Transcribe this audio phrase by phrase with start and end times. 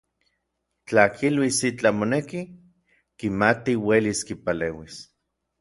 [0.85, 2.41] Tla kiluis itlaj moneki,
[3.17, 4.99] kimati uelis kipaleuis.